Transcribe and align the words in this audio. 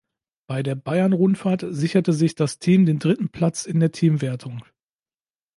Bei 0.47 0.63
der 0.63 0.73
Bayern-Rundfahrt 0.73 1.63
sicherte 1.69 2.11
sich 2.13 2.33
das 2.33 2.57
Team 2.57 2.87
den 2.87 2.97
dritten 2.97 3.29
Platz 3.29 3.67
in 3.67 3.79
der 3.79 3.91
Teamwertung. 3.91 4.65